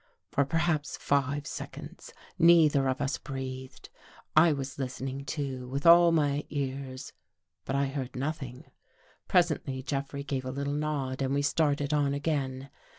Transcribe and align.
For 0.31 0.45
perhaps 0.45 0.97
five 0.97 1.45
seconds 1.45 2.11
neither 2.39 2.89
of 2.89 3.01
us 3.01 3.19
breathed. 3.19 3.89
I 4.35 4.51
was 4.51 4.79
listening, 4.79 5.25
too, 5.25 5.69
with 5.69 5.85
all 5.85 6.11
my 6.11 6.43
ears, 6.49 7.13
but 7.65 7.75
I 7.75 7.85
heard 7.85 8.15
nothing. 8.15 8.63
Presently 9.27 9.83
Jeffrey 9.83 10.23
gave 10.23 10.43
a 10.43 10.49
little 10.51 10.73
nod 10.73 11.21
and 11.21 11.35
we 11.35 11.43
started 11.43 11.93
on 11.93 12.15
again. 12.15 12.71